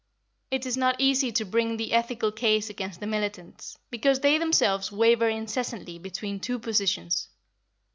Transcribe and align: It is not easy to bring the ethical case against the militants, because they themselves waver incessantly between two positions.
It 0.49 0.65
is 0.65 0.77
not 0.77 0.95
easy 0.99 1.31
to 1.33 1.45
bring 1.45 1.77
the 1.77 1.93
ethical 1.93 2.31
case 2.31 2.71
against 2.71 2.99
the 3.01 3.05
militants, 3.05 3.77
because 3.91 4.21
they 4.21 4.39
themselves 4.39 4.91
waver 4.91 5.29
incessantly 5.29 5.99
between 5.99 6.39
two 6.39 6.57
positions. 6.57 7.27